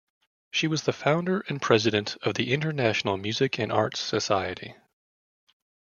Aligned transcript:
She 0.49 0.65
was 0.65 0.81
the 0.81 0.93
founder 0.93 1.41
and 1.47 1.61
President 1.61 2.17
of 2.23 2.33
the 2.33 2.53
International 2.53 3.17
Music 3.17 3.59
and 3.59 3.71
Arts 3.71 3.99
Society. 3.99 4.73